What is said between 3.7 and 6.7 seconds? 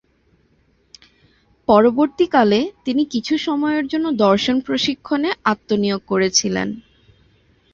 জন্য দর্শন প্রশিক্ষণে আত্মনিয়োগ করেছিলেন।